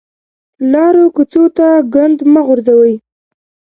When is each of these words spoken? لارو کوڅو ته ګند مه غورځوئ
لارو 0.71 1.05
کوڅو 1.15 1.43
ته 1.57 1.67
ګند 1.93 2.17
مه 2.31 2.41
غورځوئ 2.47 2.93